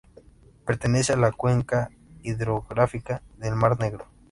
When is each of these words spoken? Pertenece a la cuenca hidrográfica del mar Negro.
Pertenece 0.65 1.13
a 1.13 1.15
la 1.15 1.31
cuenca 1.31 1.91
hidrográfica 2.23 3.21
del 3.37 3.53
mar 3.55 3.79
Negro. 3.79 4.07